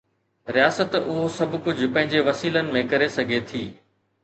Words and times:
رياست 0.55 0.97
اهو 0.99 1.17
سڀ 1.35 1.53
ڪجهه 1.67 1.91
پنهنجي 1.99 2.25
وسيلن 2.31 2.75
۾ 2.81 2.85
ڪري 2.95 3.13
سگهي 3.19 3.41
ٿي. 3.53 3.65